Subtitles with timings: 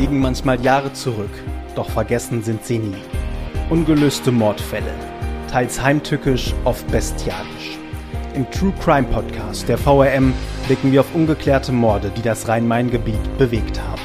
[0.00, 1.30] liegen manchmal Jahre zurück,
[1.74, 2.96] doch vergessen sind sie nie.
[3.68, 4.94] Ungelöste Mordfälle,
[5.50, 7.78] teils heimtückisch, oft bestialisch.
[8.34, 10.32] Im True Crime Podcast der VRM
[10.66, 14.00] blicken wir auf ungeklärte Morde, die das Rhein-Main-Gebiet bewegt haben.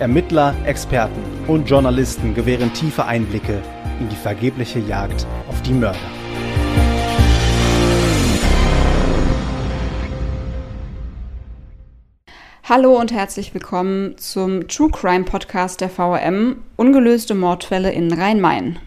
[0.00, 3.62] Ermittler, Experten und Journalisten gewähren tiefe Einblicke
[4.00, 6.19] in die vergebliche Jagd auf die Mörder.
[12.70, 18.78] Hallo und herzlich willkommen zum True Crime Podcast der VRM Ungelöste Mordfälle in Rhein-Main.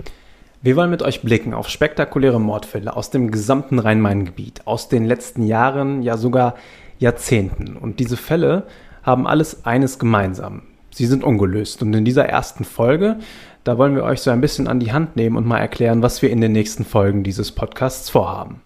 [0.61, 5.43] Wir wollen mit euch blicken auf spektakuläre Mordfälle aus dem gesamten Rhein-Main-Gebiet, aus den letzten
[5.43, 6.55] Jahren, ja sogar
[6.97, 7.75] Jahrzehnten.
[7.75, 8.67] Und diese Fälle
[9.03, 10.61] haben alles eines gemeinsam.
[10.91, 11.81] Sie sind ungelöst.
[11.81, 13.17] Und in dieser ersten Folge,
[13.65, 16.21] da wollen wir euch so ein bisschen an die Hand nehmen und mal erklären, was
[16.21, 18.61] wir in den nächsten Folgen dieses Podcasts vorhaben.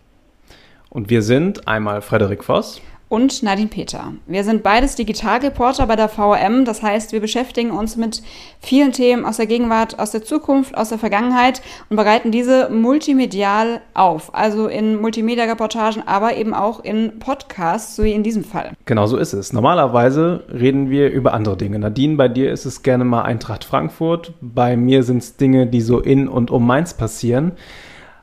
[0.92, 4.14] Und wir sind einmal Frederik Voss und Nadine Peter.
[4.26, 8.22] Wir sind beides Digitalreporter bei der VRM, das heißt, wir beschäftigen uns mit
[8.60, 13.82] vielen Themen aus der Gegenwart, aus der Zukunft, aus der Vergangenheit und bereiten diese multimedial
[13.94, 18.72] auf, also in Multimedia-Reportagen, aber eben auch in Podcasts, so wie in diesem Fall.
[18.86, 19.54] Genau so ist es.
[19.54, 21.80] Normalerweise reden wir über andere Dinge.
[21.80, 25.82] Nadine, bei dir ist es gerne mal Eintracht Frankfurt, bei mir sind es Dinge, die
[25.82, 27.54] so in und um Mainz passieren.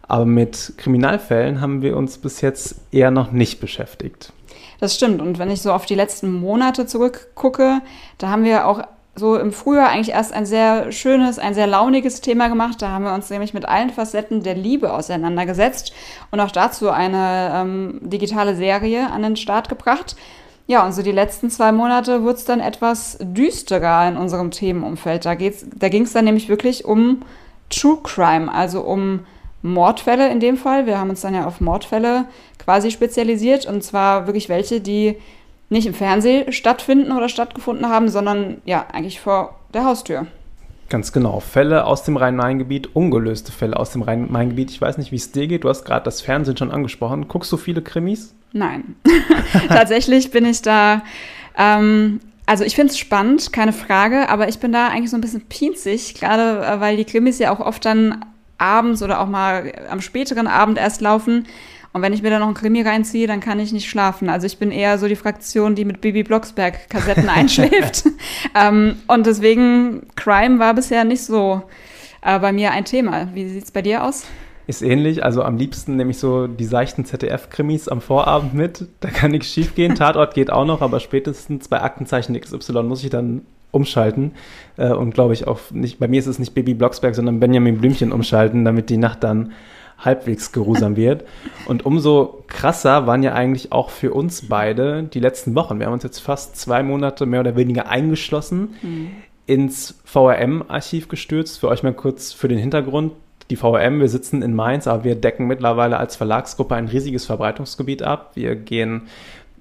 [0.06, 4.32] Aber mit Kriminalfällen haben wir uns bis jetzt eher noch nicht beschäftigt.
[4.84, 5.22] Das stimmt.
[5.22, 7.80] Und wenn ich so auf die letzten Monate zurückgucke,
[8.18, 8.82] da haben wir auch
[9.14, 12.82] so im Frühjahr eigentlich erst ein sehr schönes, ein sehr launiges Thema gemacht.
[12.82, 15.94] Da haben wir uns nämlich mit allen Facetten der Liebe auseinandergesetzt
[16.32, 20.16] und auch dazu eine ähm, digitale Serie an den Start gebracht.
[20.66, 25.24] Ja, und so die letzten zwei Monate wurde es dann etwas düsterer in unserem Themenumfeld.
[25.24, 27.22] Da, da ging es dann nämlich wirklich um
[27.70, 29.20] True Crime, also um
[29.64, 30.84] Mordfälle in dem Fall.
[30.84, 32.26] Wir haben uns dann ja auf Mordfälle
[32.58, 35.16] quasi spezialisiert und zwar wirklich welche, die
[35.70, 40.26] nicht im Fernsehen stattfinden oder stattgefunden haben, sondern ja, eigentlich vor der Haustür.
[40.90, 41.40] Ganz genau.
[41.40, 44.70] Fälle aus dem Rhein-Main-Gebiet, ungelöste Fälle aus dem Rhein-Main-Gebiet.
[44.70, 45.64] Ich weiß nicht, wie es dir geht.
[45.64, 47.26] Du hast gerade das Fernsehen schon angesprochen.
[47.26, 48.34] Guckst du viele Krimis?
[48.52, 48.96] Nein.
[49.68, 51.02] Tatsächlich bin ich da.
[51.56, 55.22] Ähm, also ich finde es spannend, keine Frage, aber ich bin da eigentlich so ein
[55.22, 58.22] bisschen pinzig, gerade äh, weil die Krimis ja auch oft dann
[58.64, 61.46] abends oder auch mal am späteren Abend erst laufen.
[61.92, 64.28] Und wenn ich mir da noch einen Krimi reinziehe, dann kann ich nicht schlafen.
[64.28, 68.04] Also ich bin eher so die Fraktion, die mit Bibi Blocksberg Kassetten einschläft.
[68.54, 71.62] ähm, und deswegen, Crime war bisher nicht so
[72.22, 73.28] äh, bei mir ein Thema.
[73.34, 74.26] Wie sieht es bei dir aus?
[74.66, 78.88] Ist ähnlich, also am liebsten nehme ich so die seichten ZDF-Krimis am Vorabend mit.
[79.00, 79.94] Da kann nichts schief gehen.
[79.94, 83.42] Tatort geht auch noch, aber spätestens bei Aktenzeichen XY muss ich dann
[83.74, 84.32] umschalten
[84.76, 87.78] äh, und glaube ich auch nicht, bei mir ist es nicht Baby Blocksberg, sondern Benjamin
[87.78, 89.52] Blümchen umschalten, damit die Nacht dann
[89.98, 91.24] halbwegs geruhsam wird.
[91.66, 95.78] Und umso krasser waren ja eigentlich auch für uns beide die letzten Wochen.
[95.78, 99.10] Wir haben uns jetzt fast zwei Monate mehr oder weniger eingeschlossen, mhm.
[99.46, 101.60] ins VRM-Archiv gestürzt.
[101.60, 103.12] Für euch mal kurz für den Hintergrund.
[103.50, 108.02] Die VRM, wir sitzen in Mainz, aber wir decken mittlerweile als Verlagsgruppe ein riesiges Verbreitungsgebiet
[108.02, 108.30] ab.
[108.34, 109.02] Wir gehen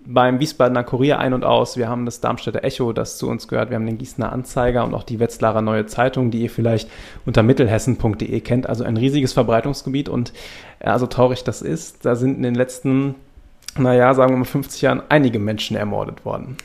[0.05, 1.77] beim Wiesbadener Kurier ein und aus.
[1.77, 3.69] Wir haben das Darmstädter Echo, das zu uns gehört.
[3.69, 6.89] Wir haben den Gießener Anzeiger und auch die Wetzlarer Neue Zeitung, die ihr vielleicht
[7.25, 8.67] unter mittelhessen.de kennt.
[8.67, 10.33] Also ein riesiges Verbreitungsgebiet und
[10.83, 13.15] ja, so traurig das ist, da sind in den letzten,
[13.77, 16.57] naja, sagen wir mal 50 Jahren einige Menschen ermordet worden.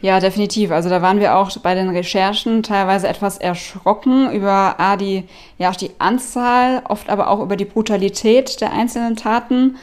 [0.00, 0.70] Ja, definitiv.
[0.70, 5.24] Also da waren wir auch bei den Recherchen teilweise etwas erschrocken über A, die,
[5.56, 9.76] ja, die Anzahl, oft aber auch über die Brutalität der einzelnen Taten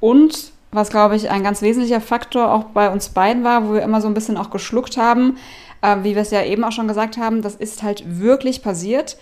[0.00, 3.82] und was, glaube ich, ein ganz wesentlicher Faktor auch bei uns beiden war, wo wir
[3.82, 5.36] immer so ein bisschen auch geschluckt haben,
[5.82, 9.16] äh, wie wir es ja eben auch schon gesagt haben, das ist halt wirklich passiert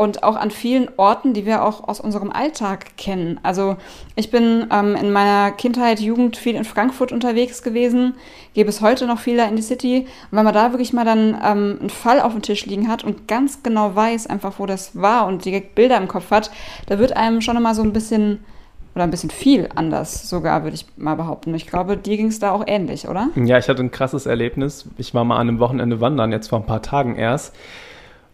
[0.00, 3.38] und auch an vielen Orten, die wir auch aus unserem Alltag kennen.
[3.42, 3.76] Also
[4.16, 8.14] ich bin ähm, in meiner Kindheit, Jugend viel in Frankfurt unterwegs gewesen,
[8.54, 10.06] gehe bis heute noch viel da in die City.
[10.30, 13.04] Und wenn man da wirklich mal dann ähm, einen Fall auf dem Tisch liegen hat
[13.04, 16.50] und ganz genau weiß einfach, wo das war und direkt Bilder im Kopf hat,
[16.86, 18.42] da wird einem schon immer so ein bisschen
[18.94, 21.54] oder ein bisschen viel anders sogar, würde ich mal behaupten.
[21.54, 23.28] Ich glaube, dir ging es da auch ähnlich, oder?
[23.36, 24.86] Ja, ich hatte ein krasses Erlebnis.
[24.98, 27.54] Ich war mal an einem Wochenende wandern, jetzt vor ein paar Tagen erst.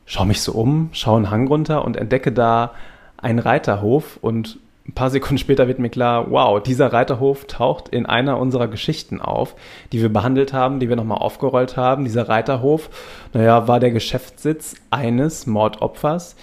[0.06, 2.72] Schau mich so um, schaue einen Hang runter und entdecke da
[3.18, 4.58] einen Reiterhof und
[4.88, 9.20] ein paar Sekunden später wird mir klar, wow, dieser Reiterhof taucht in einer unserer Geschichten
[9.20, 9.56] auf,
[9.92, 12.04] die wir behandelt haben, die wir nochmal aufgerollt haben.
[12.04, 12.88] Dieser Reiterhof,
[13.32, 16.36] naja, war der Geschäftssitz eines Mordopfers,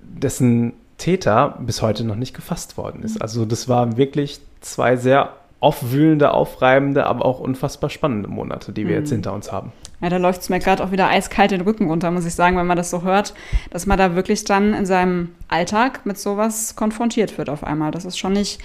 [0.00, 0.72] dessen
[1.02, 3.20] Täter bis heute noch nicht gefasst worden ist.
[3.20, 8.94] Also das waren wirklich zwei sehr aufwühlende, aufreibende, aber auch unfassbar spannende Monate, die wir
[8.94, 9.00] mhm.
[9.00, 9.72] jetzt hinter uns haben.
[10.00, 12.56] Ja, da läuft es mir gerade auch wieder eiskalt den Rücken runter, muss ich sagen,
[12.56, 13.34] wenn man das so hört,
[13.70, 17.90] dass man da wirklich dann in seinem Alltag mit sowas konfrontiert wird auf einmal.
[17.90, 18.60] Das ist schon nicht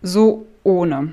[0.00, 1.12] so ohne.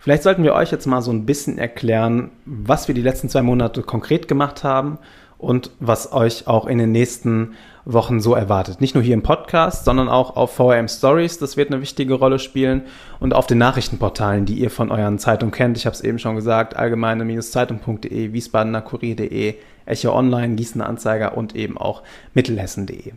[0.00, 3.40] Vielleicht sollten wir euch jetzt mal so ein bisschen erklären, was wir die letzten zwei
[3.40, 4.98] Monate konkret gemacht haben
[5.44, 7.54] und was euch auch in den nächsten
[7.84, 8.80] Wochen so erwartet.
[8.80, 11.38] Nicht nur hier im Podcast, sondern auch auf VRM Stories.
[11.38, 12.82] Das wird eine wichtige Rolle spielen
[13.20, 15.76] und auf den Nachrichtenportalen, die ihr von euren Zeitungen kennt.
[15.76, 19.56] Ich habe es eben schon gesagt, allgemeine-zeitung.de, wiesbadener Kurier.de,
[19.86, 22.02] Echo Online, Gießener Anzeiger und eben auch
[22.32, 23.12] mittelhessen.de.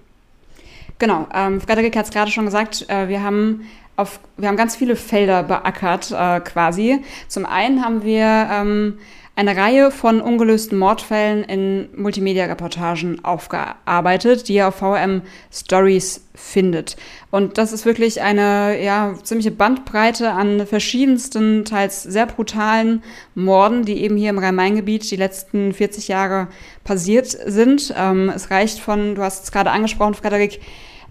[1.00, 3.62] Genau, ähm, Frederik hat es gerade schon gesagt, äh, wir haben
[3.95, 7.00] auf, wir haben ganz viele Felder beackert äh, quasi.
[7.27, 9.00] Zum einen haben wir ähm,
[9.38, 15.22] eine Reihe von ungelösten Mordfällen in Multimedia-Reportagen aufgearbeitet, die ihr auf VM
[15.54, 16.98] Stories findet.
[17.30, 23.04] Und das ist wirklich eine ja, ziemliche Bandbreite an verschiedensten, teils sehr brutalen
[23.36, 26.48] Morden, die eben hier im Rhein-Main-Gebiet die letzten 40 Jahre
[26.84, 27.94] passiert sind.
[27.95, 30.62] Ähm, es reicht von, du hast es gerade angesprochen, Frederik,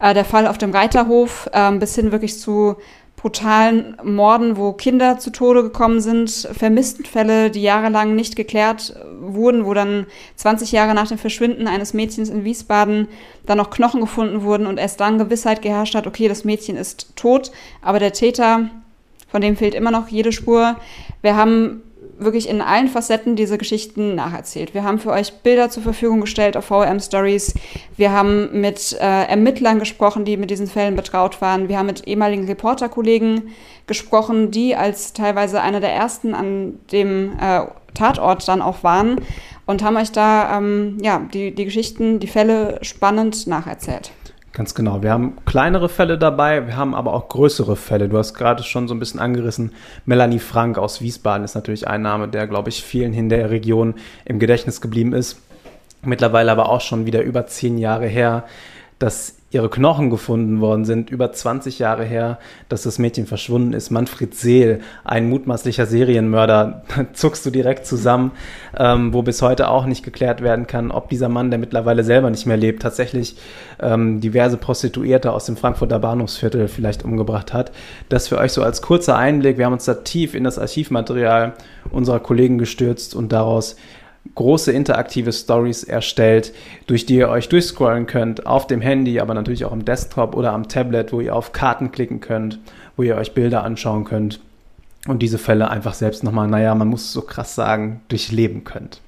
[0.00, 2.74] äh, der Fall auf dem Reiterhof äh, bis hin wirklich zu
[3.16, 9.74] brutalen Morden, wo Kinder zu Tode gekommen sind, Vermisstenfälle, die jahrelang nicht geklärt wurden, wo
[9.74, 13.08] dann 20 Jahre nach dem Verschwinden eines Mädchens in Wiesbaden
[13.46, 17.16] dann noch Knochen gefunden wurden und erst dann Gewissheit geherrscht hat, okay, das Mädchen ist
[17.16, 18.68] tot, aber der Täter,
[19.28, 20.76] von dem fehlt immer noch jede Spur.
[21.22, 21.82] Wir haben
[22.18, 24.74] wirklich in allen Facetten diese Geschichten nacherzählt.
[24.74, 27.54] Wir haben für euch Bilder zur Verfügung gestellt auf VRM Stories.
[27.96, 31.68] Wir haben mit äh, Ermittlern gesprochen, die mit diesen Fällen betraut waren.
[31.68, 33.50] Wir haben mit ehemaligen Reporterkollegen
[33.86, 39.20] gesprochen, die als teilweise einer der ersten an dem äh, Tatort dann auch waren
[39.66, 44.12] und haben euch da ähm, ja, die, die Geschichten, die Fälle spannend nacherzählt.
[44.56, 45.02] Ganz genau.
[45.02, 48.08] Wir haben kleinere Fälle dabei, wir haben aber auch größere Fälle.
[48.08, 49.74] Du hast gerade schon so ein bisschen angerissen.
[50.06, 53.96] Melanie Frank aus Wiesbaden ist natürlich ein Name, der, glaube ich, vielen in der Region
[54.24, 55.42] im Gedächtnis geblieben ist.
[56.00, 58.44] Mittlerweile aber auch schon wieder über zehn Jahre her,
[58.98, 62.38] dass ihre Knochen gefunden worden sind, über 20 Jahre her,
[62.68, 63.90] dass das Mädchen verschwunden ist.
[63.90, 66.82] Manfred Seel, ein mutmaßlicher Serienmörder,
[67.12, 68.32] zuckst du direkt zusammen,
[68.76, 72.28] ähm, wo bis heute auch nicht geklärt werden kann, ob dieser Mann, der mittlerweile selber
[72.28, 73.36] nicht mehr lebt, tatsächlich
[73.80, 77.70] ähm, diverse Prostituierte aus dem Frankfurter Bahnhofsviertel vielleicht umgebracht hat.
[78.08, 79.58] Das für euch so als kurzer Einblick.
[79.58, 81.54] Wir haben uns da tief in das Archivmaterial
[81.90, 83.76] unserer Kollegen gestürzt und daraus
[84.34, 86.52] große interaktive Stories erstellt,
[86.86, 90.52] durch die ihr euch durchscrollen könnt, auf dem Handy, aber natürlich auch am Desktop oder
[90.52, 92.58] am Tablet, wo ihr auf Karten klicken könnt,
[92.96, 94.40] wo ihr euch Bilder anschauen könnt
[95.06, 99.00] und diese Fälle einfach selbst nochmal, naja, man muss es so krass sagen, durchleben könnt.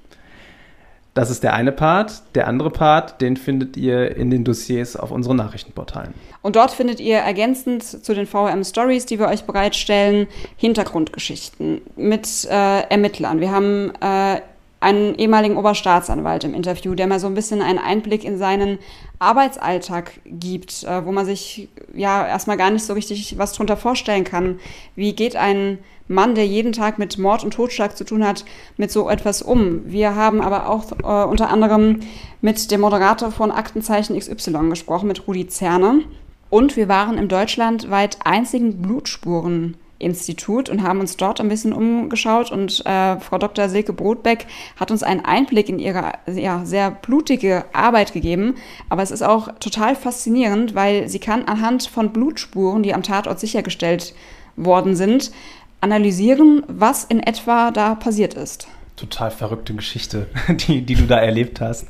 [1.15, 2.23] Das ist der eine Part.
[2.37, 6.15] Der andere Part, den findet ihr in den Dossiers auf unseren Nachrichtenportalen.
[6.43, 12.47] Und dort findet ihr ergänzend zu den VM Stories, die wir euch bereitstellen, Hintergrundgeschichten mit
[12.49, 13.41] äh, Ermittlern.
[13.41, 14.41] Wir haben äh,
[14.81, 18.79] einen ehemaligen Oberstaatsanwalt im Interview, der mal so ein bisschen einen Einblick in seinen
[19.19, 24.25] Arbeitsalltag gibt, äh, wo man sich ja erstmal gar nicht so richtig was drunter vorstellen
[24.25, 24.61] kann.
[24.95, 28.45] Wie geht ein Mann, der jeden Tag mit Mord und Totschlag zu tun hat,
[28.77, 29.83] mit so etwas um?
[29.85, 32.01] Wir haben aber auch äh, unter anderem
[32.41, 36.03] mit dem Moderator von Aktenzeichen XY gesprochen, mit Rudi Zerne.
[36.51, 42.53] Und wir waren im deutschlandweit einzigen Blutspuren Institut und haben uns dort ein bisschen umgeschaut
[42.53, 43.69] und äh, Frau Dr.
[43.69, 44.47] Silke Brotbeck
[44.77, 48.55] hat uns einen Einblick in ihre ja, sehr blutige Arbeit gegeben.
[48.89, 53.41] Aber es ist auch total faszinierend, weil sie kann anhand von Blutspuren, die am Tatort
[53.41, 54.15] sichergestellt
[54.57, 55.33] worden sind,
[55.81, 58.69] analysieren, was in etwa da passiert ist.
[58.97, 61.89] Total verrückte Geschichte, die, die du da erlebt hast.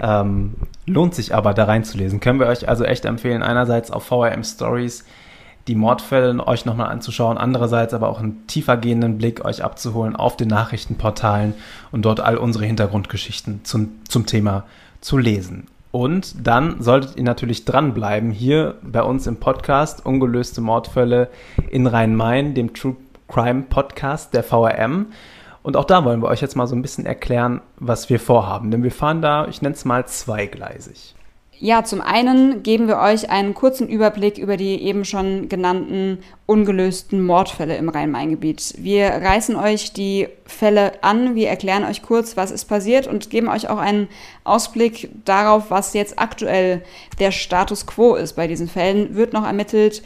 [0.00, 0.54] Ähm,
[0.86, 2.20] lohnt sich aber da reinzulesen.
[2.20, 3.42] Können wir euch also echt empfehlen.
[3.42, 5.04] Einerseits auf VRM Stories
[5.68, 10.48] die Mordfälle euch nochmal anzuschauen, andererseits aber auch einen tiefergehenden Blick euch abzuholen auf den
[10.48, 11.54] Nachrichtenportalen
[11.92, 14.64] und dort all unsere Hintergrundgeschichten zum, zum Thema
[15.00, 15.66] zu lesen.
[15.92, 21.28] Und dann solltet ihr natürlich dranbleiben hier bei uns im Podcast Ungelöste Mordfälle
[21.70, 22.96] in Rhein-Main, dem True
[23.28, 25.06] Crime Podcast der VRM.
[25.62, 28.70] Und auch da wollen wir euch jetzt mal so ein bisschen erklären, was wir vorhaben.
[28.70, 31.14] Denn wir fahren da, ich nenne es mal zweigleisig.
[31.64, 37.24] Ja, zum einen geben wir euch einen kurzen Überblick über die eben schon genannten ungelösten
[37.24, 38.74] Mordfälle im Rhein-Main-Gebiet.
[38.78, 43.46] Wir reißen euch die Fälle an, wir erklären euch kurz, was ist passiert und geben
[43.46, 44.08] euch auch einen
[44.42, 46.82] Ausblick darauf, was jetzt aktuell
[47.20, 49.14] der Status quo ist bei diesen Fällen.
[49.14, 50.02] Wird noch ermittelt?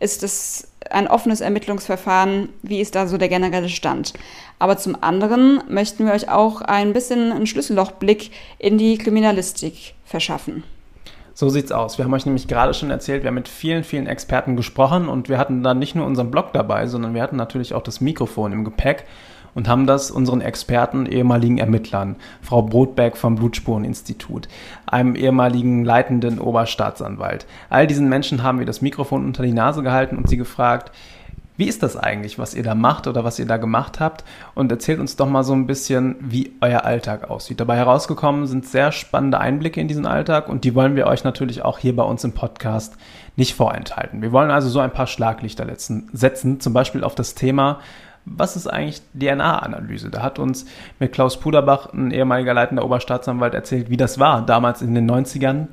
[0.00, 2.48] Ist es ein offenes Ermittlungsverfahren?
[2.62, 4.12] Wie ist da so der generelle Stand?
[4.58, 10.64] Aber zum anderen möchten wir euch auch ein bisschen einen Schlüssellochblick in die Kriminalistik verschaffen.
[11.38, 11.98] So sieht's aus.
[11.98, 15.28] Wir haben euch nämlich gerade schon erzählt, wir haben mit vielen, vielen Experten gesprochen und
[15.28, 18.54] wir hatten dann nicht nur unseren Blog dabei, sondern wir hatten natürlich auch das Mikrofon
[18.54, 19.04] im Gepäck
[19.54, 24.48] und haben das unseren Experten, ehemaligen Ermittlern, Frau Brotberg vom Blutspureninstitut,
[24.86, 27.44] einem ehemaligen leitenden Oberstaatsanwalt.
[27.68, 30.90] All diesen Menschen haben wir das Mikrofon unter die Nase gehalten und sie gefragt,
[31.56, 34.24] Wie ist das eigentlich, was ihr da macht oder was ihr da gemacht habt?
[34.54, 37.60] Und erzählt uns doch mal so ein bisschen, wie euer Alltag aussieht.
[37.60, 41.62] Dabei herausgekommen sind sehr spannende Einblicke in diesen Alltag und die wollen wir euch natürlich
[41.62, 42.96] auch hier bei uns im Podcast
[43.36, 44.20] nicht vorenthalten.
[44.20, 45.66] Wir wollen also so ein paar Schlaglichter
[46.12, 47.80] setzen, zum Beispiel auf das Thema,
[48.26, 50.10] was ist eigentlich DNA-Analyse?
[50.10, 50.66] Da hat uns
[50.98, 55.68] mit Klaus Puderbach, ein ehemaliger leitender Oberstaatsanwalt, erzählt, wie das war damals in den 90ern,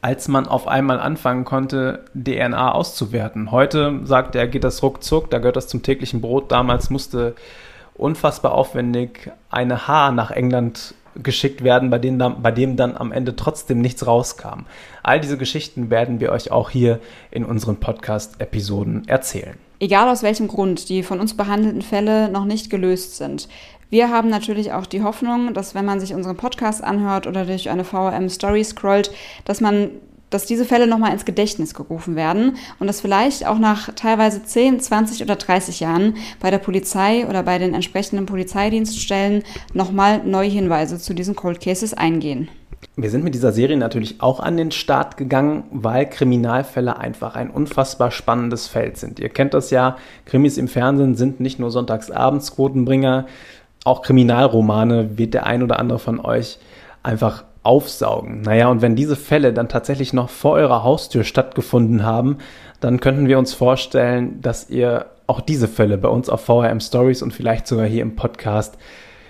[0.00, 3.50] als man auf einmal anfangen konnte, DNA auszuwerten.
[3.50, 6.52] Heute sagt er, geht das ruckzuck, da gehört das zum täglichen Brot.
[6.52, 7.34] Damals musste
[7.94, 13.12] unfassbar aufwendig eine Haar nach England geschickt werden, bei, denen dann, bei dem dann am
[13.12, 14.66] Ende trotzdem nichts rauskam.
[15.02, 17.00] All diese Geschichten werden wir euch auch hier
[17.30, 19.56] in unseren Podcast-Episoden erzählen.
[19.80, 23.48] Egal aus welchem Grund die von uns behandelten Fälle noch nicht gelöst sind.
[23.90, 27.70] Wir haben natürlich auch die Hoffnung, dass wenn man sich unseren Podcast anhört oder durch
[27.70, 29.10] eine VRM-Story scrollt,
[29.44, 29.90] dass man
[30.30, 34.78] dass diese Fälle nochmal ins Gedächtnis gerufen werden und dass vielleicht auch nach teilweise 10,
[34.78, 39.42] 20 oder 30 Jahren bei der Polizei oder bei den entsprechenden Polizeidienststellen
[39.72, 42.48] nochmal neue Hinweise zu diesen Cold Cases eingehen.
[42.94, 47.50] Wir sind mit dieser Serie natürlich auch an den Start gegangen, weil Kriminalfälle einfach ein
[47.50, 49.20] unfassbar spannendes Feld sind.
[49.20, 53.26] Ihr kennt das ja, Krimis im Fernsehen sind nicht nur sonntagsabends Quotenbringer,
[53.84, 56.58] auch Kriminalromane wird der ein oder andere von euch
[57.02, 58.42] einfach aufsaugen.
[58.42, 62.38] Naja, und wenn diese Fälle dann tatsächlich noch vor eurer Haustür stattgefunden haben,
[62.80, 67.22] dann könnten wir uns vorstellen, dass ihr auch diese Fälle bei uns auf VRM Stories
[67.22, 68.78] und vielleicht sogar hier im Podcast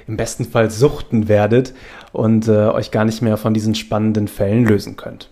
[0.06, 1.74] im besten Fall suchten werdet
[2.12, 5.28] und äh, euch gar nicht mehr von diesen spannenden Fällen lösen könnt.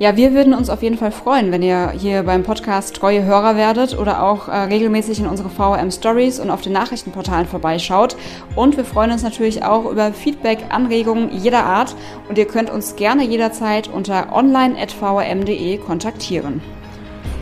[0.00, 3.54] Ja, wir würden uns auf jeden Fall freuen, wenn ihr hier beim Podcast treue Hörer
[3.54, 8.16] werdet oder auch äh, regelmäßig in unsere VRM Stories und auf den Nachrichtenportalen vorbeischaut.
[8.56, 11.94] Und wir freuen uns natürlich auch über Feedback, Anregungen jeder Art.
[12.28, 16.60] Und ihr könnt uns gerne jederzeit unter online.vrm.de kontaktieren.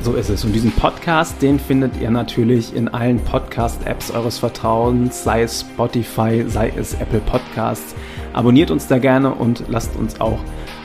[0.02, 0.44] So ist es.
[0.44, 6.44] Und diesen Podcast, den findet ihr natürlich in allen Podcast-Apps eures Vertrauens, sei es Spotify,
[6.46, 7.94] sei es Apple Podcasts.
[8.34, 10.38] Abonniert uns da gerne und lasst uns auch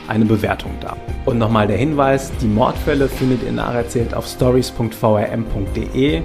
[0.08, 0.96] eine Bewertung da.
[1.24, 6.22] Und nochmal der Hinweis, die Mordfälle findet ihr nacherzählt auf stories.vrm.de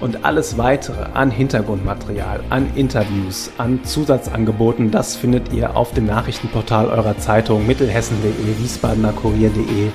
[0.00, 6.88] und alles weitere an Hintergrundmaterial, an Interviews, an Zusatzangeboten, das findet ihr auf dem Nachrichtenportal
[6.88, 9.90] eurer Zeitung mittelhessen.de, wiesbadener kurier.de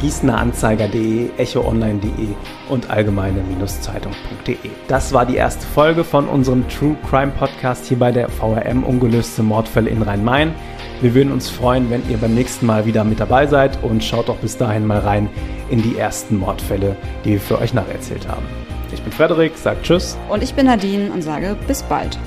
[0.00, 2.28] gießeneranzeiger.de, echoonline.de
[2.68, 4.56] und allgemeine-zeitung.de.
[4.88, 9.42] Das war die erste Folge von unserem True Crime Podcast hier bei der VRM Ungelöste
[9.42, 10.54] Mordfälle in Rhein-Main.
[11.00, 14.28] Wir würden uns freuen, wenn ihr beim nächsten Mal wieder mit dabei seid und schaut
[14.28, 15.28] doch bis dahin mal rein
[15.70, 18.44] in die ersten Mordfälle, die wir für euch nacherzählt haben.
[18.92, 20.18] Ich bin Frederik, sage Tschüss.
[20.28, 22.18] Und ich bin Nadine und sage bis bald.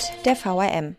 [0.00, 0.96] Angebot der VRM.